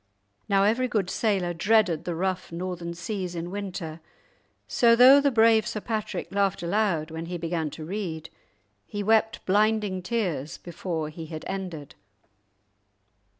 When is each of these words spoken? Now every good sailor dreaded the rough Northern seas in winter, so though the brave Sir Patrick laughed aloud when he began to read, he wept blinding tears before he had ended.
Now 0.49 0.63
every 0.63 0.87
good 0.87 1.11
sailor 1.11 1.53
dreaded 1.53 2.05
the 2.05 2.15
rough 2.15 2.51
Northern 2.51 2.95
seas 2.95 3.35
in 3.35 3.51
winter, 3.51 3.99
so 4.67 4.95
though 4.95 5.21
the 5.21 5.29
brave 5.29 5.67
Sir 5.67 5.79
Patrick 5.79 6.31
laughed 6.33 6.63
aloud 6.63 7.11
when 7.11 7.27
he 7.27 7.37
began 7.37 7.69
to 7.69 7.85
read, 7.85 8.31
he 8.87 9.03
wept 9.03 9.45
blinding 9.45 10.01
tears 10.01 10.57
before 10.57 11.09
he 11.09 11.27
had 11.27 11.45
ended. 11.45 11.93